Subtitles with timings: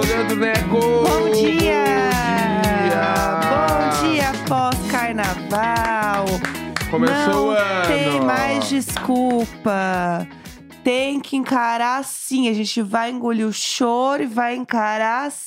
[0.00, 0.80] Leandro Neco.
[0.80, 1.84] Bom dia!
[3.50, 4.30] Bom dia!
[4.30, 6.26] Dia pós-carnaval.
[6.90, 7.86] Começou Não o ano.
[7.86, 10.26] tem mais desculpa.
[10.84, 12.48] Tem que encarar sim.
[12.48, 15.45] A gente vai engolir o choro e vai encarar sim.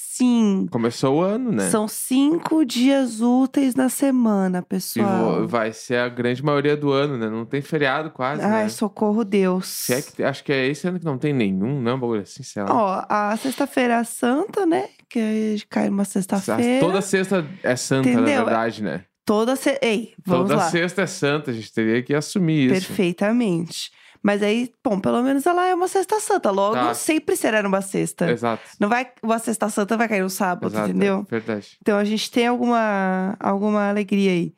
[0.72, 1.70] Começou o ano, né?
[1.70, 5.42] São cinco dias úteis na semana, E pessoal.
[5.42, 7.30] vo- vai ser a grande maioria do ano, né?
[7.30, 8.70] Não tem feriado quase, Ai, né?
[8.70, 9.68] socorro Deus.
[9.68, 12.44] Se é que, acho que é esse ano que não tem nenhum, não, bagulho assim,
[12.44, 12.70] sei lá.
[12.74, 14.90] Ó, a sexta-feira santa, né?
[15.10, 16.80] Que cai uma sexta-feira.
[16.86, 18.40] Toda sexta é santa, Entendeu?
[18.40, 19.04] na verdade, né?
[19.26, 19.78] Toda se...
[19.82, 20.70] Ei, vamos Toda lá.
[20.72, 22.88] sexta é santa, a gente teria que assumir isso.
[22.88, 23.92] Perfeitamente.
[24.22, 26.52] Mas aí, bom, pelo menos ela é uma sexta santa.
[26.52, 26.94] Logo, Tá.
[26.94, 28.30] sempre será numa sexta.
[28.30, 28.62] Exato.
[28.80, 29.10] Não vai.
[29.24, 31.26] Uma sexta santa vai cair no sábado, Exato, entendeu?
[31.28, 31.78] é verdade.
[31.82, 34.54] Então a gente tem alguma, alguma alegria aí.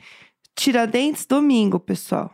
[0.56, 2.32] Tiradentes, domingo, pessoal.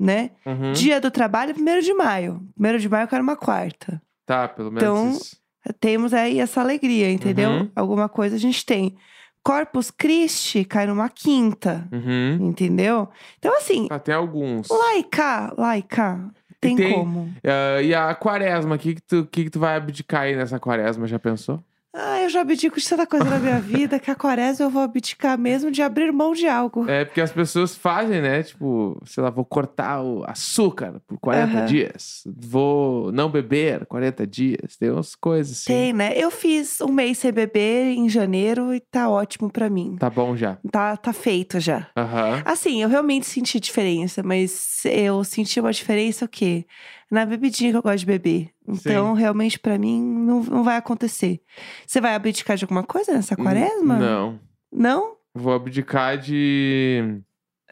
[0.00, 0.30] Né?
[0.46, 0.72] Uhum.
[0.72, 2.40] Dia do trabalho, primeiro de maio.
[2.54, 4.00] Primeiro de maio cai uma quarta.
[4.24, 5.36] Tá, pelo menos Então, isso.
[5.80, 7.50] Temos aí essa alegria, entendeu?
[7.50, 7.70] Uhum.
[7.74, 8.96] Alguma coisa a gente tem.
[9.42, 12.48] Corpus Christi cai numa quinta, Uhum.
[12.48, 13.08] entendeu?
[13.38, 14.68] Então, assim, Ah, tem alguns.
[14.68, 17.32] lá e cá, lá e cá, tem, tem- como.
[17.44, 20.58] Ah, e a quaresma, o que, que, tu, que, que tu vai abdicar aí nessa
[20.58, 21.06] quaresma?
[21.06, 21.62] Já pensou?
[21.94, 24.82] Ah, eu já abdico de tanta coisa na minha vida que a quaresma eu vou
[24.82, 26.88] abdicar mesmo de abrir mão de algo.
[26.88, 28.42] É porque as pessoas fazem, né?
[28.42, 31.64] Tipo, sei lá, vou cortar o açúcar por 40 Aham.
[31.64, 32.22] dias.
[32.26, 34.76] Vou não beber 40 dias.
[34.78, 35.72] Tem umas coisas assim.
[35.72, 36.12] Tem, né?
[36.14, 39.96] Eu fiz um mês sem beber em janeiro e tá ótimo pra mim.
[39.98, 40.58] Tá bom já.
[40.70, 41.88] Tá, tá feito já.
[41.96, 42.42] Aham.
[42.44, 46.66] Assim, eu realmente senti diferença, mas eu senti uma diferença o quê?
[47.10, 48.50] Na bebidinha que eu gosto de beber.
[48.68, 51.40] Então, realmente, pra mim, não, não vai acontecer.
[51.86, 53.96] Você vai abdicar de alguma coisa nessa quaresma?
[53.98, 54.40] Não.
[54.72, 55.16] Não?
[55.34, 57.20] Vou abdicar de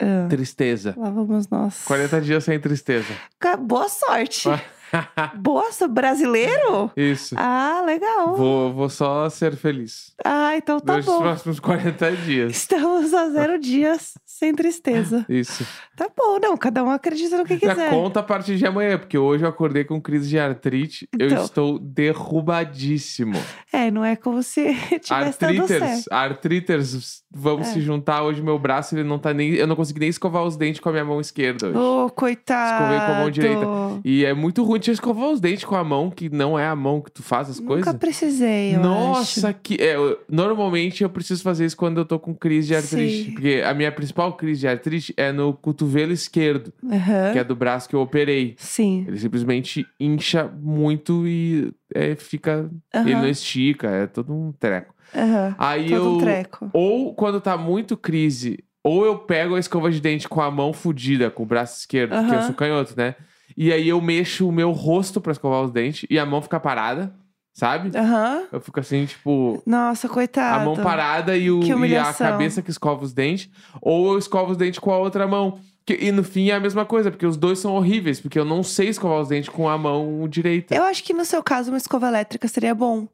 [0.00, 0.94] Ah, tristeza.
[0.96, 1.82] lá vamos nós.
[1.84, 3.12] 40 dias sem tristeza.
[3.60, 4.48] Boa sorte.
[5.36, 5.92] Boa sorte.
[5.94, 6.90] Brasileiro?
[6.96, 7.34] Isso.
[7.38, 8.34] Ah, legal.
[8.36, 10.12] Vou, vou só ser feliz.
[10.24, 11.20] Ah, então tá Durante os bom.
[11.22, 12.56] próximos 40 dias.
[12.56, 15.24] Estamos a zero dias sem tristeza.
[15.28, 15.66] Isso.
[15.96, 16.56] Tá bom, não.
[16.56, 17.90] Cada um acredita no que Já quiser.
[17.90, 21.08] conta a partir de amanhã, porque hoje eu acordei com crise de artrite.
[21.18, 21.44] Eu Então.
[21.44, 23.36] estou derrubadíssimo.
[23.72, 25.82] É, não é como se tivesse dando certo.
[25.82, 27.72] Artriters, artriters, vamos É.
[27.72, 28.42] se juntar hoje.
[28.42, 29.54] Meu braço, ele não tá nem.
[29.54, 31.78] Eu não consegui nem escovar os dentes com a minha mão esquerda hoje.
[31.78, 32.84] Ô, coitado.
[32.84, 33.66] Escovei com a mão direita.
[34.04, 36.76] E é muito ruim de escovar os dentes com a mão, que não é a
[36.76, 37.94] mão que tu faz as Nunca coisas.
[37.94, 39.58] precisei, eu Nossa, acho.
[39.62, 39.74] que.
[39.80, 43.24] é, eu- normalmente eu preciso fazer isso quando eu tô com crise de artrite.
[43.26, 43.32] Sim.
[43.32, 47.32] Porque a minha principal crise de artrite é no cotovelo esquerdo, Aham.
[47.32, 48.54] que é do braço que eu operei.
[48.58, 49.04] Sim.
[49.06, 52.70] Ele simplesmente incha muito e é, fica.
[52.94, 53.22] Ele Aham.
[53.22, 54.94] não estica, é todo um treco.
[55.14, 55.54] Aham.
[55.58, 56.12] Aí Todo eu.
[56.14, 56.70] um treco.
[56.72, 60.72] Ou quando tá muito crise, ou eu pego a escova de dente com a mão
[60.72, 63.14] fudida, com o braço esquerdo, porque eu sou canhoto, né?
[63.56, 66.60] E aí eu mexo o meu rosto pra escovar os dentes e a mão fica
[66.60, 67.14] parada,
[67.54, 67.96] sabe?
[67.96, 68.44] Aham.
[68.52, 70.60] Eu fico assim, tipo, Nossa, coitado.
[70.60, 72.26] a mão parada e, o, Que e a humilhação.
[72.30, 73.48] cabeça que escova os dentes.
[73.80, 75.58] Ou eu escovo os dentes com a outra mão.
[75.86, 78.44] Que- e no fim é a mesma coisa, porque os dois são horríveis, porque eu
[78.44, 80.74] não sei escovar os dentes com a mão direita.
[80.74, 83.06] Eu acho que no seu caso uma escova elétrica seria bom.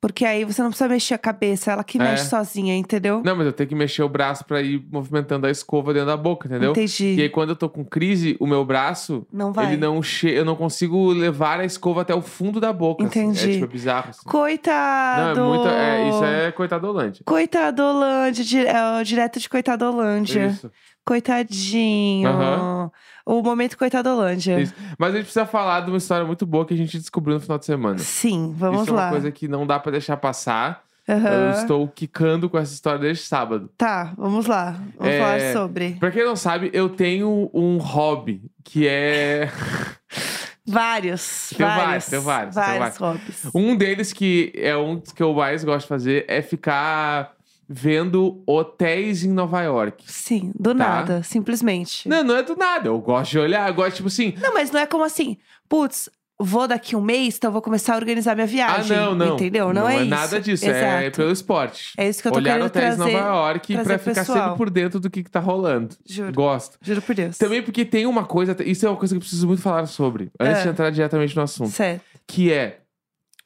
[0.00, 2.02] Porque aí você não precisa mexer a cabeça, ela que É.
[2.02, 3.20] mexe sozinha, entendeu?
[3.22, 6.16] Não, mas eu tenho que mexer o braço pra ir movimentando a escova dentro da
[6.16, 6.70] boca, entendeu?
[6.70, 7.16] Entendi.
[7.16, 9.66] E aí, quando eu tô com crise, o meu braço, Não vai.
[9.66, 10.28] ele não che...
[10.30, 13.04] eu não consigo levar a escova até o fundo da boca.
[13.04, 13.20] assim.
[13.20, 13.50] Entendi.
[13.50, 14.08] É tipo é bizarro.
[14.10, 14.20] Assim.
[14.24, 15.40] Não, Coitado!
[15.40, 15.68] é muito.
[15.68, 17.22] É, isso é coitadolante.
[17.24, 20.46] Coitadolândia, di- é, direto de Coitadolândia.
[20.46, 20.70] Isso,
[21.10, 22.28] Coitadinho.
[22.28, 22.90] Aham.
[23.26, 24.60] O momento Coitadolândia.
[24.60, 24.72] isso.
[24.96, 27.40] Mas a gente precisa falar de uma história muito boa que a gente descobriu no
[27.40, 27.98] final de semana.
[27.98, 29.02] Sim, vamos isso é lá.
[29.06, 30.84] uma coisa que não dá pra deixar passar.
[31.08, 31.28] Aham.
[31.28, 33.68] Eu estou quicando com essa história desde sábado.
[33.76, 34.76] Tá, vamos lá.
[34.96, 35.90] Vamos É, falar sobre.
[35.98, 39.50] Pra quem não sabe, eu tenho um hobby que é.
[40.64, 41.50] Vários.
[41.56, 41.84] Tem vários.
[41.84, 43.50] vários, tem vários, tem Vários hobbies.
[43.52, 47.32] Um deles que é um que eu mais gosto de fazer é ficar
[47.72, 50.02] vendo hotéis em Nova York.
[50.10, 50.78] Sim, do Tá.
[50.88, 52.08] nada, simplesmente.
[52.08, 52.88] Não, não é do nada.
[52.88, 54.34] Eu gosto de olhar, eu gosto, tipo assim.
[54.40, 55.36] Não, mas não é como assim,
[55.68, 58.96] putz, vou daqui um mês, então vou começar a organizar minha Ah, viagem.
[58.96, 59.34] não, não.
[59.34, 59.72] Entendeu?
[59.72, 60.06] Não, é, isso.
[60.06, 60.64] nada disso.
[60.66, 61.16] É Exato.
[61.18, 61.92] pelo esporte.
[61.96, 63.12] É isso que eu tô Olhar querendo hotéis em trazer.
[63.12, 64.38] Nova York pra ficar pessoal.
[64.42, 65.94] sempre por dentro do que, que tá rolando.
[66.04, 66.32] Juro.
[66.32, 66.76] Gosto.
[66.82, 67.38] Juro por Deus.
[67.38, 70.28] Também porque tem uma coisa, isso é uma coisa que eu preciso muito falar sobre,
[70.40, 70.62] antes É.
[70.64, 71.70] de entrar diretamente no assunto.
[71.70, 72.02] Certo.
[72.26, 72.80] Que é,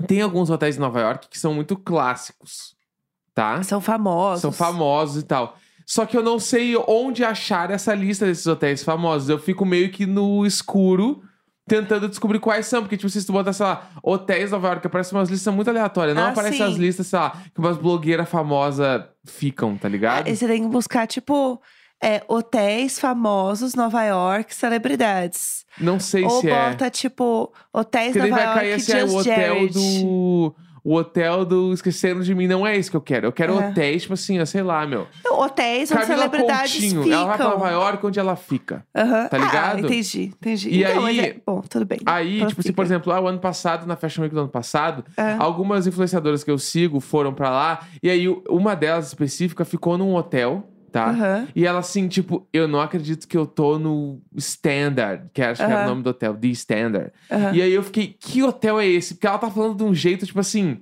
[0.06, 2.74] tem alguns hotéis em Nova York que são muito clássicos,
[3.34, 3.62] tá?
[3.62, 4.40] São famosos.
[4.42, 5.56] São famosos e tal.
[5.86, 9.28] Só que eu não sei onde achar essa lista desses hotéis famosos.
[9.28, 11.22] Eu fico meio que no escuro
[11.66, 12.80] tentando descobrir quais são.
[12.82, 16.16] Porque, tipo, se tu botar, sei lá, hotéis Nova York, aparece umas listas muito aleatórias.
[16.16, 16.62] Não Ah, aparece sim.
[16.62, 20.26] as listas, sei lá, que umas blogueiras famosas ficam, tá ligado?
[20.26, 21.60] Aí você tem que buscar, tipo,
[22.02, 25.64] é hotéis famosos, Nova York, celebridades.
[25.78, 26.70] Não sei Ou se é.
[26.70, 29.72] bota, tipo, hotéis Porque Nova vai cair York, assim, Just o hotel Jared.
[30.04, 30.54] do.
[30.84, 33.26] O hotel do Esquecendo de Mim não é esse que eu quero.
[33.26, 33.70] Eu quero Aham.
[33.70, 35.06] hotéis, tipo assim, sei lá, meu.
[35.24, 37.18] Não, Hotéis onde Camila celebridades Coutinho, ficam.
[37.18, 38.84] ela vai pra Nova York, onde ela fica.
[38.92, 39.76] Tá ligado?
[39.76, 40.68] Ah, entendi, entendi.
[40.68, 42.00] E então, aí- é- bom, tudo bem.
[42.04, 45.04] Aí, tipo assim, por exemplo, lá o ano passado, na Fashion Week do ano passado,
[45.16, 45.36] É.
[45.38, 47.80] algumas influenciadoras que eu sigo foram pra lá.
[48.02, 51.10] E aí, uma delas específica ficou num hotel, tá?
[51.10, 51.48] Aham.
[51.56, 55.68] E ela assim, tipo, eu não acredito que eu tô no Standard, que acho que
[55.68, 57.12] era o nome do hotel, The Standard.
[57.28, 57.52] Aham.
[57.52, 59.14] E aí eu fiquei, que hotel é esse?
[59.14, 60.78] Porque ela tá falando de um jeito, tipo assim,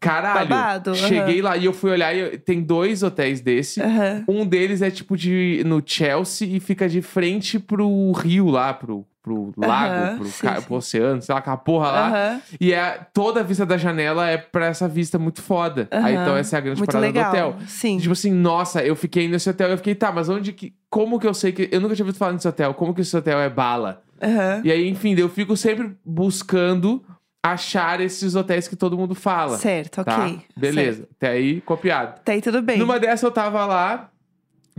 [0.00, 0.48] caralho.
[0.48, 0.94] Babado.
[0.94, 3.80] Cheguei lá e eu fui olhar e tem dois hotéis desse.
[3.80, 4.24] Aham.
[4.28, 9.06] Um deles é tipo de no Chelsea e fica de frente pro rio lá, pro,
[9.22, 10.62] pro lago, Aham, pro, sim, ca- sim.
[10.66, 12.40] pro oceano, sei lá, aquela porra lá.
[12.60, 15.86] E é, toda a vista da janela é pra essa vista muito foda.
[15.90, 17.24] Aí então essa é a grande Muito parada legal.
[17.24, 17.56] do hotel.
[17.66, 17.98] Sim.
[17.98, 19.68] Tipo assim, nossa, eu fiquei nesse hotel.
[19.70, 20.74] Eu fiquei, tá, mas onde que.
[20.90, 21.68] Como que eu sei que.
[21.72, 22.72] Eu nunca tinha ouvido falar nesse hotel.
[22.74, 24.02] Como que esse hotel é bala?
[24.62, 27.04] E aí, enfim, eu fico sempre buscando
[27.44, 29.58] achar esses hotéis que todo mundo fala.
[29.58, 30.14] Certo, ok.
[30.14, 30.42] Tá?
[30.56, 30.98] Beleza.
[30.98, 31.10] Certo.
[31.16, 32.20] Até aí, copiado.
[32.24, 32.78] Tá aí tudo bem.
[32.78, 34.10] Numa dessa eu tava lá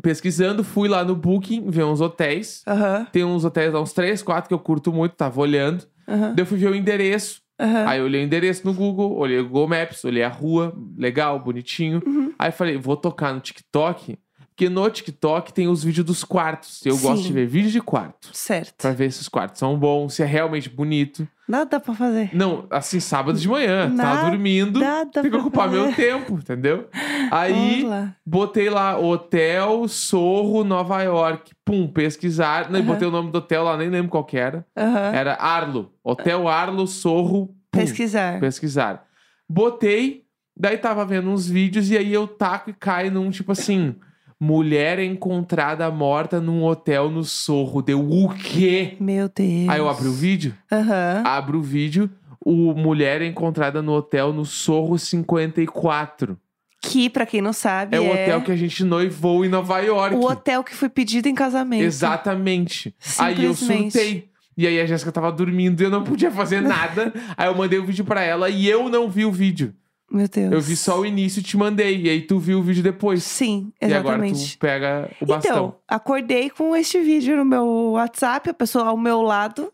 [0.02, 2.64] pesquisando, fui lá no Booking ver uns hotéis.
[3.12, 5.86] Tem uns hotéis lá, uns três, quatro que eu curto muito, tava olhando.
[6.08, 7.44] Daí eu fui ver o endereço.
[7.60, 7.88] Aham.
[7.88, 11.40] Aí eu olhei o endereço no Google, olhei o Google Maps, olhei a rua, legal,
[11.40, 12.02] bonitinho.
[12.06, 12.34] Uhum.
[12.38, 14.18] Aí falei, vou tocar no TikTok,
[14.56, 16.86] porque no TikTok tem os vídeos dos quartos.
[16.86, 17.28] Eu gosto Sim.
[17.28, 18.30] de ver vídeo de quarto.
[18.32, 18.74] Certo.
[18.82, 21.28] Pra ver se os quartos são bons, se é realmente bonito.
[21.46, 22.30] Nada pra fazer.
[22.34, 25.82] Não, assim, sábado de manhã, Nada tava dormindo, Nada tem que ocupar fazer.
[25.82, 26.88] meu tempo, entendeu?
[27.30, 28.16] Aí lá.
[28.26, 31.52] botei lá Hotel Sorro Nova York.
[31.66, 32.72] Pum, pesquisar.
[32.72, 32.88] Não, Aham.
[32.88, 34.66] botei o nome do hotel lá, nem lembro qual que era.
[34.78, 35.12] Aham.
[35.14, 35.92] Era Arlo.
[36.02, 37.48] Hotel Arlo Sorro.
[37.70, 38.40] Pum, Pesquisar.
[38.40, 39.06] pesquisar.
[39.50, 40.24] Botei,
[40.56, 43.96] daí tava vendo uns vídeos e aí eu taco e caio num tipo assim.
[44.40, 47.82] Mulher encontrada morta num hotel no Sorro.
[47.82, 48.98] Deu o quê?
[49.00, 49.70] Meu Deus.
[49.70, 51.24] Aí eu abri o vídeo, Aham.
[51.26, 52.10] abro o vídeo,
[52.46, 56.38] o mulher encontrada no hotel no Sorro 54.
[56.82, 59.80] Que, pra quem não sabe, É é, o hotel que a gente noivou em Nova
[59.80, 60.16] York.
[60.16, 61.82] o hotel que foi pedido em casamento.
[61.84, 62.94] Exatamente.
[63.18, 64.30] Aí eu surtei.
[64.58, 67.12] E aí a Jéssica tava dormindo e eu não podia fazer nada.
[67.36, 69.74] aí eu mandei o vídeo pra ela e eu não vi o vídeo.
[70.12, 70.52] Meu Deus.
[70.52, 72.04] Eu vi só o início e te mandei.
[72.04, 73.24] E aí tu viu o vídeo depois.
[73.24, 74.56] Sim, E agora exatamente.
[74.56, 75.52] tu pega o bastão.
[75.52, 79.74] Então, acordei com este vídeo no meu WhatsApp, a pessoa ao meu lado,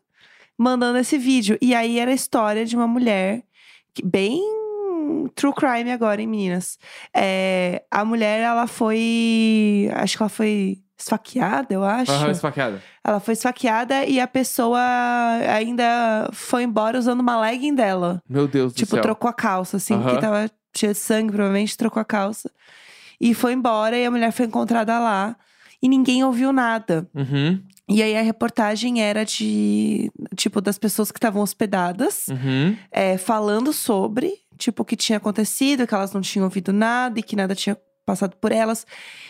[0.58, 1.58] mandando esse vídeo.
[1.62, 3.44] E aí era a história de uma mulher,
[3.94, 4.40] que- bem
[5.36, 6.78] true crime agora, hein, meninas?
[7.14, 9.90] É, a mulher, ela foi.
[9.94, 12.12] Acho que ela foi esfaqueada, eu acho.
[12.12, 12.82] Aham, esfaqueada.
[13.04, 14.80] Ela foi esfaqueada e a pessoa
[15.54, 18.22] ainda foi embora usando uma legging dela.
[18.30, 19.02] Meu Deus Tipo, do céu.
[19.02, 20.04] trocou a calça, assim, Aham.
[20.04, 22.50] porque tava cheia de sangue, provavelmente trocou a calça.
[23.20, 25.36] E foi embora e a mulher foi encontrada lá.
[25.82, 27.08] E ninguém ouviu nada.
[27.14, 27.60] Uhum,
[27.90, 32.78] E aí a reportagem era de, tipo, das pessoas que estavam hospedadas, uhum.
[32.92, 37.24] é, falando sobre, tipo, o que tinha acontecido, que elas não tinham ouvido nada e
[37.24, 37.76] que nada tinha
[38.12, 38.86] passado por elas.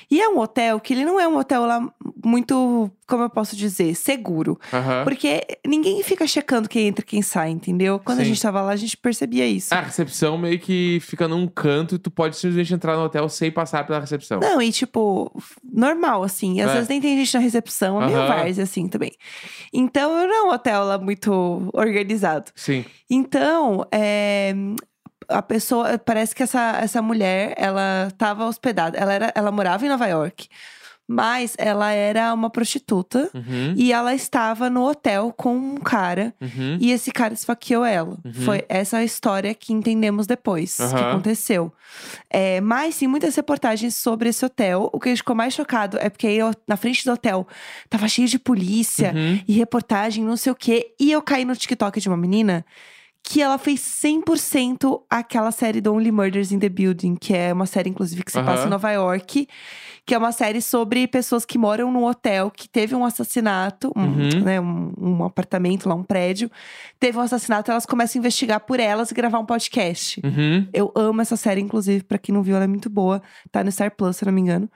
[0.10, 1.82] E é um hotel que ele não é um hotel lá
[2.24, 4.60] muito, como eu posso dizer, seguro.
[5.06, 7.98] Porque ninguém fica checando quem entra e quem sai, entendeu?
[7.98, 8.30] Quando a Sim.
[8.30, 9.74] gente tava lá, a gente percebia isso.
[9.74, 13.50] A recepção meio que fica num canto e tu pode simplesmente entrar no hotel sem
[13.52, 14.40] passar pela recepção.
[14.42, 15.32] Não, e tipo,
[15.64, 16.60] normal, assim.
[16.60, 16.74] Às É.
[16.74, 19.12] vezes nem tem gente na recepção, é meio várzea, assim, também.
[19.72, 22.52] Então, não é um hotel lá muito organizado.
[22.56, 22.84] Sim.
[23.10, 24.54] Então, é,
[25.32, 29.90] a pessoa, parece que essa, essa mulher, ela estava hospedada, ela, era, ela morava em
[29.90, 30.48] Nova York,
[31.08, 36.34] mas ela era uma prostituta Uhum, e ela estava no hotel com um cara.
[36.40, 36.78] uhum.
[36.80, 38.18] E esse cara esfaqueou ela.
[38.24, 38.32] Uhum.
[38.46, 41.74] Foi essa a história que entendemos depois que aconteceu.
[42.30, 44.90] É, mas tem muitas reportagens sobre esse hotel.
[44.94, 47.46] O que a gente ficou mais chocado é porque eu, na frente do hotel
[47.90, 49.42] tava cheio de polícia Uhum.
[49.46, 50.94] e reportagem, não sei o quê.
[50.98, 52.66] E eu caí no TikTok de uma menina
[53.32, 57.66] que ela fez 100% aquela série do Only Murders in the Building, que é uma
[57.66, 58.68] série, inclusive, que se passa Aham.
[58.68, 59.48] em Nova York.
[60.06, 64.02] Que é uma série sobre pessoas que moram num hotel que teve um assassinato, um,
[64.02, 64.44] Uhum.
[64.44, 66.52] né, um, um apartamento lá, um prédio.
[67.00, 70.20] Teve um assassinato, elas começam a investigar por elas e gravar um podcast.
[70.26, 70.68] Uhum.
[70.74, 73.22] Eu amo essa série, inclusive, pra quem não viu, ela é muito boa.
[73.50, 74.70] Tá no Star Plus, se não me engano.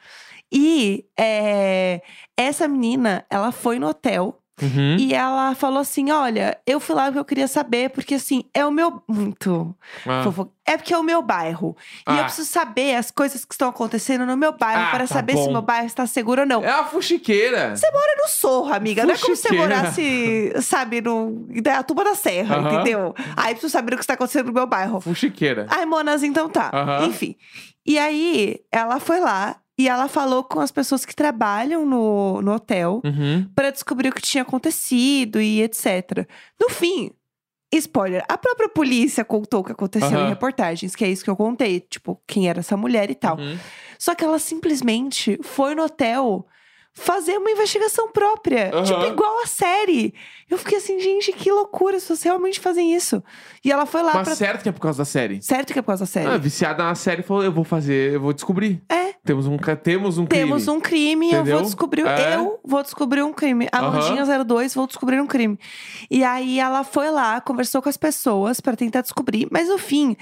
[0.53, 2.01] E é,
[2.37, 4.95] essa menina, ela foi no hotel Uhum.
[4.97, 8.65] e ela falou assim: Olha, eu fui lá porque eu queria saber, porque assim, é
[8.65, 9.01] o meu.
[9.07, 9.75] Muito.
[10.07, 10.23] Ah.
[10.65, 11.75] É porque é o meu bairro.
[11.99, 12.17] E Ah.
[12.19, 15.33] eu preciso saber as coisas que estão acontecendo no meu bairro Ah, para tá saber
[15.37, 15.51] se bom.
[15.51, 16.63] meu bairro está seguro ou não.
[16.63, 17.75] É a fuxiqueira.
[17.75, 19.05] Você mora no Sorro, amiga.
[19.05, 22.73] Não é como se você morasse, sabe, no Indaiatuba da Serra, Aham.
[22.75, 23.13] entendeu?
[23.35, 25.01] Aí preciso saber o que está acontecendo no meu bairro.
[25.01, 25.67] Fuxiqueira.
[25.69, 26.71] Ai, Monas, então tá.
[26.73, 27.05] Aham.
[27.07, 27.35] Enfim.
[27.85, 32.53] E aí, ela foi lá E ela falou com as pessoas que trabalham no, no
[32.53, 33.45] hotel Uhum.
[33.53, 36.25] para descobrir o que tinha acontecido e etc.
[36.59, 37.11] No fim,
[37.73, 40.25] spoiler, a própria polícia contou o que aconteceu Aham.
[40.27, 43.37] em reportagens, que é isso que eu contei, tipo, quem era essa mulher e tal.
[43.37, 43.57] Uhum.
[43.99, 46.47] Só que ela simplesmente foi no hotel
[46.97, 48.83] fazer uma investigação própria, Aham.
[48.83, 50.13] tipo igual a série.
[50.49, 53.21] Eu fiquei assim, gente, que loucura, se vocês realmente fazem isso.
[53.63, 55.41] E ela foi lá Mas pra certo que é por causa da série.
[55.41, 56.27] Certo que é por causa da série.
[56.29, 58.81] Ah, viciada na série falou: eu vou fazer, eu vou descobrir.
[58.87, 59.13] É.
[59.25, 60.77] Temos um, temos um Temos crime.
[60.77, 61.57] um crime, eu Entendeu?
[61.57, 62.05] vou descobrir.
[62.07, 62.35] É.
[62.35, 63.67] Eu vou descobrir um crime.
[63.73, 63.87] Aham.
[63.87, 65.59] Amandinha 02, vou descobrir um crime.
[66.09, 70.15] E aí ela foi lá, conversou com as pessoas pra tentar descobrir, mas no fim,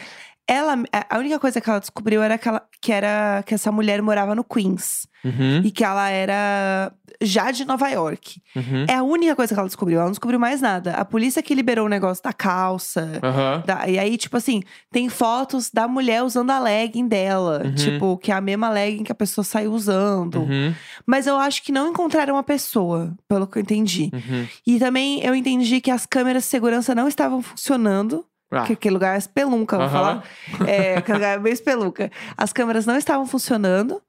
[0.48, 0.76] ela.
[1.10, 4.36] A única coisa que ela descobriu era que, ela, que era que essa mulher morava
[4.36, 5.08] no Queens.
[5.26, 8.42] Uhum, E que ela era já de Nova York.
[8.54, 8.86] uhum.
[8.90, 9.96] É a única coisa que ela descobriu.
[9.96, 10.96] Ela não descobriu mais nada.
[10.96, 13.22] A polícia que liberou o negócio da calça.
[13.24, 13.64] Aham.
[13.66, 17.62] da- e aí, tipo assim, tem fotos da mulher usando a legging dela.
[17.64, 17.74] Uhum.
[17.76, 20.42] Tipo, que é a mesma legging que a pessoa saiu usando.
[20.42, 20.74] Uhum,
[21.06, 24.10] Mas eu acho que não encontraram a pessoa, pelo que eu entendi.
[24.14, 24.46] uhum.
[24.68, 28.26] E também eu entendi que as câmeras de segurança não estavam funcionando.
[28.56, 29.94] Ah, Que aquele lugar é espelunca, vou Aham.
[29.94, 30.24] falar.
[30.68, 32.12] É, aquele lugar é meio espelunca.
[32.38, 34.02] As câmeras não estavam funcionando.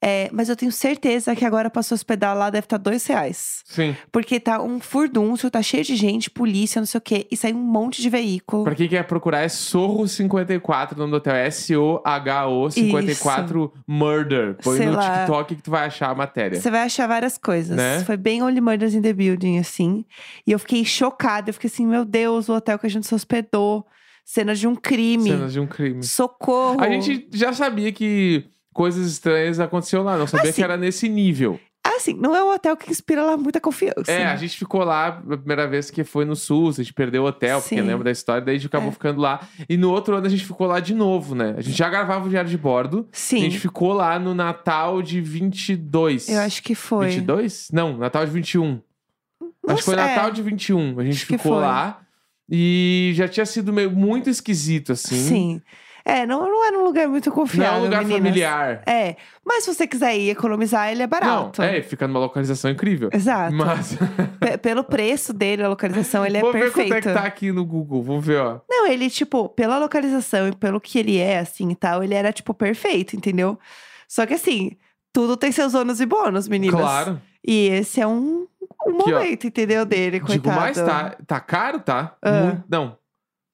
[0.00, 3.62] É, mas eu tenho certeza que agora pra se hospedar lá deve estar dois reais.
[3.64, 3.96] Sim.
[4.12, 7.26] Porque tá um furdúncio, tá cheio de gente, polícia, não sei o quê.
[7.30, 8.62] E sai um monte de veículo.
[8.62, 14.56] Pra quem quer procurar, é Sorro54, o nome do hotel é S-O-H-O 54 Murder.
[14.62, 15.18] Põe Sei no lá.
[15.18, 16.60] TikTok que tu vai achar a matéria.
[16.60, 17.76] Você vai achar várias coisas.
[17.76, 18.04] Né?
[18.04, 20.04] Foi bem Only Murders in the Building, assim.
[20.46, 21.50] E eu fiquei chocada.
[21.50, 23.84] Eu fiquei assim, meu Deus, o hotel que a gente se hospedou.
[24.24, 25.30] Cena de um crime.
[25.30, 26.02] Cenas de um crime.
[26.02, 26.80] Socorro.
[26.80, 28.44] A gente já sabia que
[28.78, 31.58] coisas estranhas aconteciam lá, não sabia Assim, que era nesse nível.
[31.84, 34.12] Assim, não é um hotel que inspira lá muita confiança.
[34.12, 37.24] É, a gente ficou lá a primeira vez que foi no SUS, a gente perdeu
[37.24, 37.80] o hotel, porque Sim.
[37.80, 38.92] lembra da história, daí a gente acabou É.
[38.92, 39.40] ficando lá.
[39.68, 41.56] E no outro ano a gente ficou lá de novo, né?
[41.58, 43.08] A gente já gravava o Diário de Bordo.
[43.10, 43.38] Sim.
[43.38, 46.28] A gente ficou lá no Natal de 22.
[46.28, 47.06] Eu acho que foi.
[47.08, 47.68] 22?
[47.72, 48.80] Não, Natal de 21.
[49.40, 50.30] Não acho que foi sei, Natal é.
[50.30, 51.00] de 21.
[51.00, 52.00] A gente Acho ficou lá
[52.48, 55.16] e já tinha sido meio muito esquisito, assim.
[55.16, 55.62] Sim.
[56.08, 58.22] É, não, não era um lugar muito Não confiável, é um lugar meninas.
[58.28, 58.82] familiar.
[58.86, 61.60] É, mas se você quiser ir economizar, ele é barato.
[61.60, 63.10] Não, é, fica numa localização incrível.
[63.12, 63.54] Exato.
[63.54, 63.98] Mas.
[64.62, 66.76] Pelo preço dele, a localização, ele é Vou perfeito.
[66.76, 68.02] ver quanto é que tá aqui no Google.
[68.02, 68.60] Vamos ver, ó.
[68.68, 72.32] Não, ele, tipo, pela localização e pelo que ele é, assim, e tal, ele era,
[72.32, 73.58] tipo, perfeito, entendeu?
[74.08, 74.72] Só que, assim,
[75.12, 76.80] tudo tem seus ônus e bônus, meninas.
[76.80, 77.20] Claro.
[77.46, 78.46] E esse é um,
[78.86, 79.18] um Aqui, ó.
[79.18, 80.40] momento, entendeu, dele, coitado.
[80.42, 82.16] Digo mais, tá, tá caro, tá?
[82.22, 82.40] Ah.
[82.42, 82.96] Muito- não.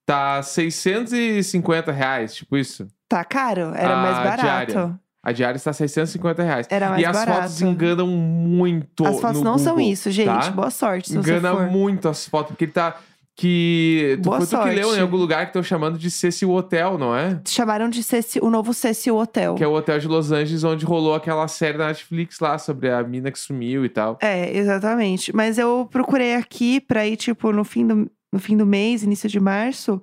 [0.06, 2.86] Tá 650 reais, tipo isso.
[3.08, 3.72] Tá caro?
[3.74, 4.40] Era A mais barato.
[4.72, 5.00] diária.
[5.22, 6.66] A diária está 650 reais.
[6.68, 7.38] Era mais e as barato.
[7.40, 9.06] fotos enganam muito.
[9.06, 10.26] As fotos não são Google, isso, gente.
[10.26, 10.50] tá?
[10.50, 11.70] Boa sorte, se Engana você for.
[11.70, 12.96] muito as fotos, porque ele tá.
[13.36, 14.16] Que.
[14.22, 14.98] Tu, Boa foi tu que leu sorte.
[14.98, 17.40] em algum lugar que estão chamando de Cecil Hotel, não é?
[17.48, 19.56] Chamaram de Ceci- o novo Cecil Hotel.
[19.56, 22.90] Que é o hotel de Los Angeles onde rolou aquela série da Netflix lá sobre
[22.92, 24.18] a mina que sumiu e tal.
[24.22, 25.34] É, exatamente.
[25.34, 29.28] Mas eu procurei aqui pra ir, tipo, no fim do, no fim do mês, início
[29.28, 30.02] de março.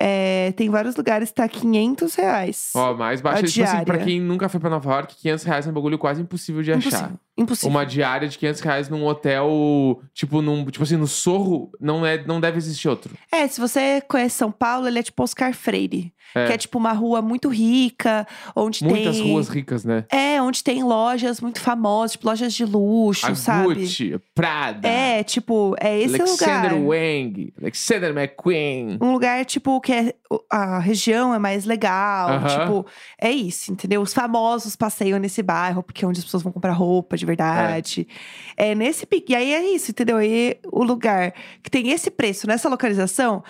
[0.00, 2.70] é, tem vários lugares, tá 500 reais.
[2.74, 3.44] Ó, mais baixo.
[3.44, 4.04] A Tipo assim, pra diária.
[4.04, 6.86] quem nunca foi pra Nova York, 500 reais é um bagulho quase impossível de achar.
[6.88, 7.20] Impossível.
[7.36, 7.70] Impossível.
[7.70, 12.24] Uma diária de 500 reais num hotel, tipo, num, tipo assim, no Sorro, não, é,
[12.24, 13.14] não deve existir outro.
[13.32, 16.12] É, se você conhece São Paulo, ele é tipo Oscar Freire.
[16.34, 16.46] É.
[16.46, 19.30] Que é tipo uma rua muito rica, onde Muitas tem.
[19.30, 20.04] ruas ricas, né?
[20.10, 23.74] É, onde tem lojas muito famosas, tipo lojas de luxo, a sabe?
[23.74, 26.88] Gucci, Prada, É, tipo, é esse Alexander lugar.
[26.98, 28.98] Wang, Alexander McQueen.
[29.00, 30.14] Um lugar, tipo, que é,
[30.50, 32.28] a região é mais legal.
[32.28, 32.48] Aham.
[32.60, 32.86] Tipo,
[33.20, 34.02] é isso, entendeu?
[34.02, 38.06] Os famosos passeiam nesse bairro, porque é onde as pessoas vão comprar roupa de verdade.
[38.56, 39.32] É, nesse pique.
[39.32, 40.20] E aí é isso, entendeu?
[40.22, 41.32] E o lugar
[41.62, 43.42] que tem esse preço nessa localização,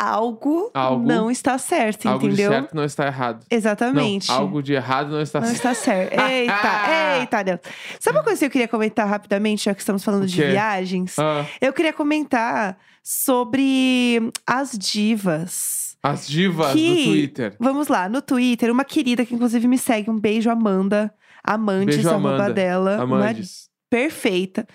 [0.00, 2.50] algo, Algo- não está certo, Algo de entendeu?
[2.52, 3.44] certo não está errado.
[3.50, 4.28] Exatamente.
[4.28, 5.56] Não, algo de errado não está Não certo.
[5.56, 6.12] está certo.
[6.30, 7.60] Eita, eita, Deus.
[7.98, 11.18] Sabe uma coisa que eu queria comentar rapidamente, já que estamos falando de viagens?
[11.18, 15.96] Ah, Eu queria comentar sobre as divas.
[16.02, 17.56] as divas Que- do Twitter.
[17.58, 21.12] Vamos lá, no Twitter, uma querida que inclusive me segue, um beijo, Amanda.
[21.42, 22.52] Amantes, Beijo, Amanda.
[22.52, 23.02] dela.
[23.04, 23.67] uma Amandes.
[23.90, 24.66] Perfeita.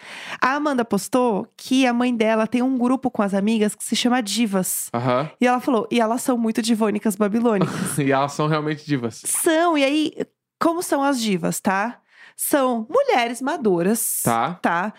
[0.42, 3.96] A Amanda postou que a mãe dela tem um grupo com as amigas que se
[3.96, 4.90] chama Divas.
[4.94, 5.30] Aham.
[5.40, 7.98] E ela falou, e elas são muito divônicas babilônicas.
[8.00, 9.22] E elas são realmente divas.
[9.26, 10.12] são, e aí,
[10.60, 12.00] como são as divas, tá?
[12.36, 14.56] São mulheres maduras, Tá?
[14.56, 14.94] tá?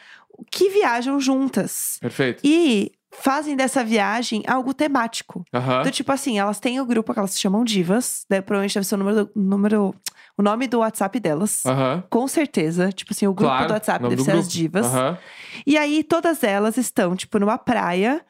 [0.51, 1.99] Que viajam juntas.
[2.01, 2.41] Perfeito.
[2.45, 5.45] E fazem dessa viagem algo temático.
[5.53, 5.83] Aham.
[5.83, 8.41] Do tipo assim, elas têm o grupo que elas se chamam divas, né?
[8.41, 9.95] Provavelmente deve ser o número, do- número
[10.37, 11.63] o nome do WhatsApp delas.
[12.11, 12.91] Com certeza.
[12.93, 13.69] Tipo assim, o grupo Claro.
[13.69, 14.53] do WhatsApp deve do ser as grupo.
[14.53, 14.87] divas.
[14.87, 15.19] Aham.
[15.67, 18.25] E aí, todas elas estão, tipo, numa praia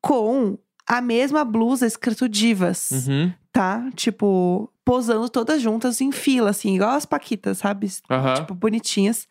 [0.00, 3.32] com a mesma blusa escrito divas, Uhum.
[3.52, 3.88] tá?
[3.94, 7.88] Tipo, posando todas juntas em fila, assim, igual as Paquitas, sabe?
[8.36, 9.28] Tipo, bonitinhas.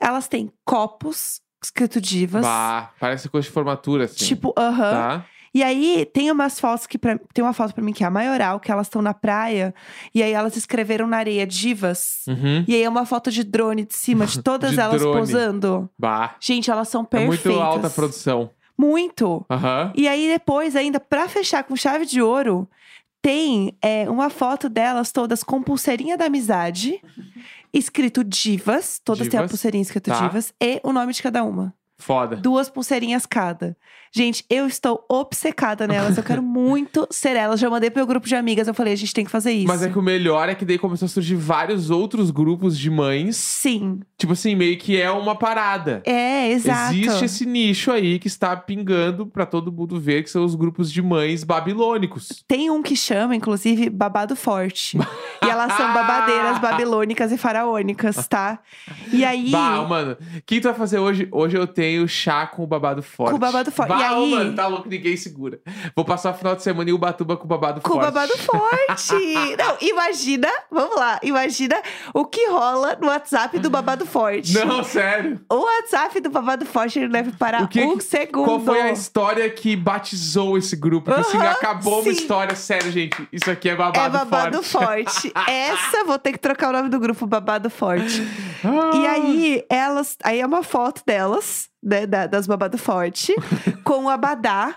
[0.00, 2.42] Elas têm copos escrito divas.
[2.42, 4.24] Bah, parece coisa de formatura, assim.
[4.24, 4.90] Tipo, aham.
[4.92, 5.24] Tá?
[5.56, 6.98] E aí, tem umas fotos que.
[6.98, 9.74] Pra, tem uma foto pra mim que é a maioral, que elas estão na praia.
[10.14, 12.24] E aí, elas escreveram na areia divas.
[12.28, 12.62] Uhum.
[12.68, 15.18] E aí, é uma foto de drone de cima, de todas De elas drone.
[15.18, 15.88] posando.
[15.98, 16.34] Bah.
[16.38, 17.44] Gente, elas são É perfeitas.
[17.46, 18.50] muito alta produção.
[18.76, 19.46] Muito.
[19.48, 19.92] Aham.
[19.96, 22.68] E aí, depois, ainda, pra fechar com chave de ouro,
[23.22, 27.00] tem é, uma foto delas todas com pulseirinha da amizade,
[27.72, 29.00] escrito divas.
[29.02, 29.52] Todas têm a Divas.
[29.52, 30.20] pulseirinha escrito Tá.
[30.20, 30.52] divas.
[30.62, 31.72] E o nome de cada uma.
[31.98, 32.36] Foda.
[32.36, 33.76] Duas pulseirinhas cada.
[34.12, 36.16] Gente, eu estou obcecada nelas.
[36.16, 37.58] Eu quero muito ser elas.
[37.58, 38.68] Já mandei pro meu grupo de amigas.
[38.68, 39.68] Eu falei, a gente tem que fazer isso.
[39.68, 42.90] Mas é que o melhor é que daí começou a surgir vários outros grupos de
[42.90, 43.36] mães.
[43.36, 44.00] Sim.
[44.16, 46.02] Tipo assim, meio que é uma parada.
[46.04, 46.94] É, exato.
[46.94, 50.92] Existe esse nicho aí que está pingando pra todo mundo ver, que são os grupos
[50.92, 52.44] de mães babilônicos.
[52.46, 54.96] Tem um que chama, inclusive, Babado Forte.
[55.42, 58.60] e elas são babadeiras babilônicas e faraônicas, tá?
[59.12, 59.50] E aí.
[59.50, 61.28] Bah, mano, o que tu vai fazer hoje?
[61.30, 63.30] Hoje eu tenho chá com o babado forte.
[63.30, 63.88] Com o babado forte.
[63.88, 65.60] Bah, E aí- mano, tá louco, ninguém segura.
[65.94, 68.04] Vou passar o final de semana em Ubatuba com o babado Com forte.
[68.04, 69.14] babado forte!
[69.58, 71.80] Não, imagina, vamos lá, imagina
[72.14, 74.52] o que rola no WhatsApp do babado forte.
[74.54, 75.40] Não, sério.
[75.50, 78.44] O WhatsApp do babado forte ele deve parar O que- um segundo.
[78.44, 81.10] Qual foi a história que batizou esse grupo?
[81.10, 82.10] Tipo assim, acabou uma sim.
[82.10, 82.54] história.
[82.56, 85.10] Sério, gente, isso aqui é babado, É babado forte.
[85.12, 85.32] forte.
[85.48, 88.22] Essa vou ter que trocar o nome do grupo Babado Forte.
[88.64, 88.96] Ah.
[88.96, 90.16] E aí, elas.
[90.24, 93.32] Aí é uma foto delas, né, da- das Babado Forte,
[93.84, 94.74] com o abadá,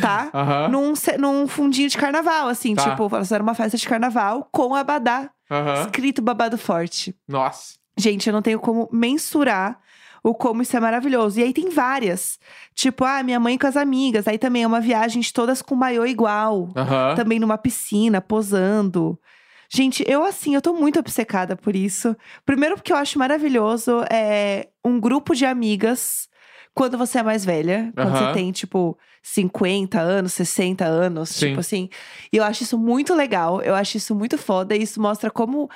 [0.00, 0.30] tá?
[0.32, 2.90] Aham, Num, num fundinho de carnaval, assim, Tá.
[2.90, 5.82] tipo, elas fizeram uma festa de carnaval com o abadá, aham.
[5.82, 7.14] escrito Babado Forte.
[7.28, 7.74] Nossa.
[7.98, 9.78] Gente, eu não tenho como mensurar
[10.24, 11.40] o como isso é maravilhoso.
[11.40, 12.38] E aí tem várias.
[12.76, 14.28] Tipo, ah, minha mãe com as amigas.
[14.28, 16.70] Aí também é uma viagem de todas com maiô igual.
[16.76, 17.14] Aham.
[17.16, 19.18] Também numa piscina, posando.
[19.68, 22.16] Gente, eu assim, eu tô muito obcecada por isso.
[22.46, 26.28] Primeiro porque eu acho maravilhoso é um grupo de amigas
[26.74, 28.28] quando você é mais velha, quando Aham.
[28.28, 31.48] você tem tipo 50 anos, 60 anos, Sim.
[31.48, 31.88] tipo assim.
[32.32, 35.68] E eu acho isso muito legal, eu acho isso muito foda e isso mostra como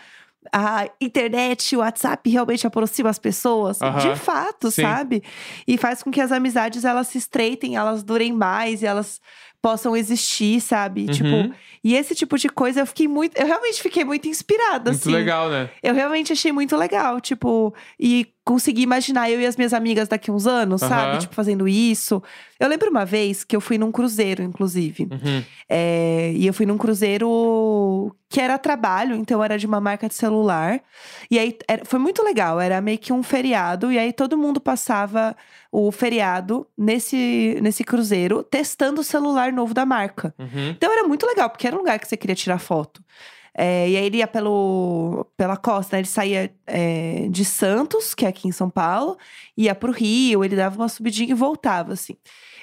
[0.52, 3.98] a internet, o WhatsApp realmente aproxima as pessoas, Aham.
[3.98, 4.82] de fato, Sim.
[4.82, 5.22] sabe?
[5.66, 9.20] E faz com que as amizades elas se estreitem, elas durem mais e elas
[9.66, 11.06] possam existir, sabe?
[11.06, 11.10] Uhum.
[11.10, 15.02] Tipo, e esse tipo de coisa eu fiquei muito, eu realmente fiquei muito inspirada Muito
[15.02, 15.10] assim.
[15.12, 15.68] legal, né?
[15.82, 20.30] Eu realmente achei muito legal, tipo, e consegui imaginar eu e as minhas amigas daqui
[20.30, 20.88] uns anos, Aham.
[20.88, 21.18] sabe?
[21.18, 22.22] Tipo, fazendo isso.
[22.60, 25.08] Eu lembro uma vez que eu fui num cruzeiro, inclusive.
[25.10, 25.42] Uhum.
[25.68, 30.14] É, e eu fui num cruzeiro que era trabalho, então era de uma marca de
[30.14, 30.82] celular.
[31.30, 34.60] E aí era- foi muito legal, era meio que um feriado, e aí todo mundo
[34.60, 35.34] passava
[35.72, 40.34] o feriado nesse, nesse cruzeiro, testando o celular novo da marca.
[40.38, 40.68] Uhum.
[40.76, 43.02] Então era muito legal, porque era um lugar que você queria tirar foto.
[43.58, 46.00] É, e aí ele ia pelo, pela costa, né?
[46.00, 49.16] Ele saía é, de Santos, que é aqui em São Paulo,
[49.56, 52.14] ia pro Rio, ele dava uma subidinha e voltava, assim.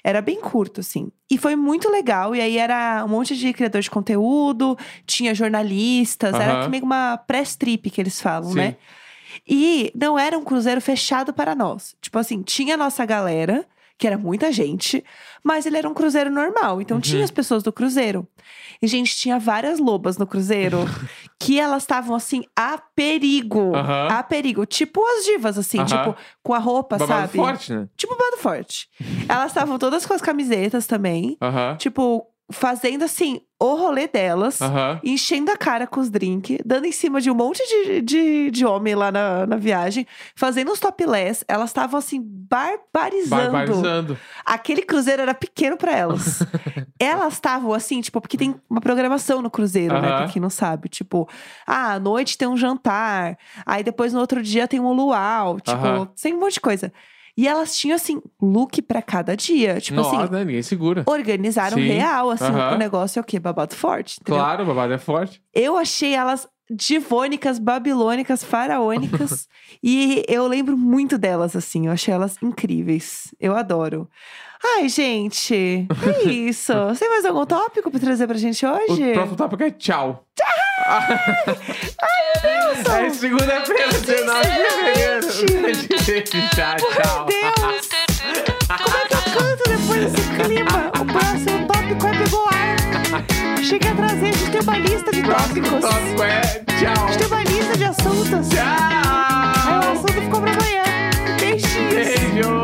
[0.04, 1.12] Era bem curto, assim.
[1.32, 2.36] E foi muito legal.
[2.36, 4.78] E aí era um monte de criador de conteúdo,
[5.08, 6.70] tinha jornalistas, era Aham.
[6.70, 8.58] meio uma press trip que eles falam, Sim.
[8.58, 8.76] né?
[9.48, 11.96] E não era um cruzeiro fechado para nós.
[12.02, 13.66] Tipo assim, tinha a nossa galera,
[14.04, 15.02] que era muita gente,
[15.42, 16.82] mas ele era um cruzeiro normal.
[16.82, 17.02] Então Uhum.
[17.02, 18.28] tinha as pessoas do cruzeiro.
[18.82, 20.80] E, gente, tinha várias lobas no cruzeiro
[21.40, 23.74] que elas estavam assim, a perigo.
[23.74, 24.08] Aham.
[24.10, 24.66] A perigo.
[24.66, 25.86] Tipo as divas, assim, Aham.
[25.86, 27.38] tipo, com a roupa, Babado sabe?
[27.38, 27.88] forte, né?
[27.96, 28.90] Tipo babado forte.
[29.30, 31.38] elas estavam todas com as camisetas também.
[31.78, 35.00] Tipo, fazendo assim, o rolê delas Aham.
[35.04, 38.66] enchendo a cara com os drinks, dando em cima de um monte de, de, de
[38.66, 41.46] homem lá na, na viagem, fazendo uns topless.
[41.48, 43.30] Elas estavam assim, barbarizando.
[43.52, 44.18] Barbarizando.
[44.46, 46.40] Aquele cruzeiro era pequeno pra elas.
[47.00, 50.10] elas estavam assim, tipo, porque tem uma programação no cruzeiro, né?
[50.10, 50.18] Aham.
[50.18, 50.90] Pra quem não sabe.
[50.90, 51.28] Tipo,
[51.66, 53.38] ah, à noite tem um jantar.
[53.66, 55.60] Aí depois no outro dia tem um luau.
[55.60, 56.10] Tipo, Aham.
[56.22, 56.92] tem um monte de coisa.
[57.36, 59.80] E elas tinham, assim, look pra cada dia.
[59.82, 60.46] Tipo Nossa, assim, né?
[60.46, 61.04] ninguém segura.
[61.08, 61.88] organizaram Sim.
[61.88, 62.46] real, assim.
[62.46, 63.40] O negócio é o quê?
[63.40, 64.20] Babado forte.
[64.22, 64.42] Entendeu?
[64.42, 65.42] Claro, babado é forte.
[65.54, 69.48] Eu achei elas divônicas, babilônicas, faraônicas.
[69.84, 71.88] e eu lembro muito delas, assim.
[71.88, 73.34] Eu achei elas incríveis.
[73.40, 74.10] Eu adoro.
[74.64, 75.88] Ai, gente,
[76.24, 76.72] é isso.
[76.98, 79.10] Tem mais algum tópico pra trazer pra gente hoje?
[79.10, 80.26] O próximo tópico é tchau.
[80.86, 81.18] Ai,
[83.06, 85.28] É segunda-feira, 19 de fevereiro.
[86.54, 87.26] Tchau, tchau.
[87.26, 87.90] Meu Deus!
[88.84, 90.78] Como é que eu canto depois desse clima?
[91.00, 92.76] O próximo tópico é bigoar.
[93.64, 95.82] Cheguei a trazer, a gente tem uma lista de tópicos.
[95.82, 97.06] tópico é tchau.
[97.06, 98.34] A gente tem uma lista de assuntos.
[98.34, 98.46] Aí o
[99.82, 99.92] Tchau.
[99.94, 100.84] assunto ficou pra amanhã.
[101.40, 101.94] Beijinhos.
[101.94, 102.64] Beijo.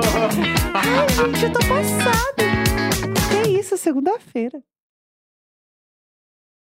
[0.74, 2.44] Ai, gente, eu tô passada.
[3.30, 4.60] Que isso, segunda-feira.